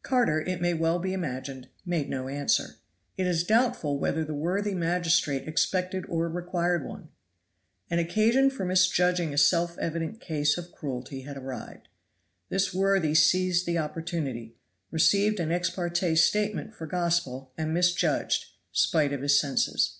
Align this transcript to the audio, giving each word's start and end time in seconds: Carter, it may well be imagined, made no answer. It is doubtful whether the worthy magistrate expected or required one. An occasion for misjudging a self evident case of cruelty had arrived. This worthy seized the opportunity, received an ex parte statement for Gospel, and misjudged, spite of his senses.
Carter, 0.00 0.40
it 0.40 0.62
may 0.62 0.72
well 0.72 0.98
be 0.98 1.12
imagined, 1.12 1.68
made 1.84 2.08
no 2.08 2.26
answer. 2.26 2.76
It 3.18 3.26
is 3.26 3.44
doubtful 3.44 3.98
whether 3.98 4.24
the 4.24 4.32
worthy 4.32 4.74
magistrate 4.74 5.46
expected 5.46 6.06
or 6.08 6.26
required 6.30 6.86
one. 6.86 7.10
An 7.90 7.98
occasion 7.98 8.48
for 8.48 8.64
misjudging 8.64 9.34
a 9.34 9.36
self 9.36 9.76
evident 9.76 10.22
case 10.22 10.56
of 10.56 10.72
cruelty 10.72 11.20
had 11.20 11.36
arrived. 11.36 11.88
This 12.48 12.72
worthy 12.72 13.14
seized 13.14 13.66
the 13.66 13.76
opportunity, 13.76 14.56
received 14.90 15.38
an 15.38 15.52
ex 15.52 15.68
parte 15.68 16.14
statement 16.14 16.74
for 16.74 16.86
Gospel, 16.86 17.52
and 17.58 17.74
misjudged, 17.74 18.46
spite 18.72 19.12
of 19.12 19.20
his 19.20 19.38
senses. 19.38 19.98